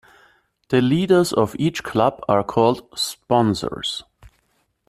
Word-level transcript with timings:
The 0.69 0.81
leaders 0.81 1.31
of 1.31 1.55
each 1.59 1.83
club 1.83 2.21
are 2.27 2.43
called 2.43 2.87
"Sponsors". 2.97 4.03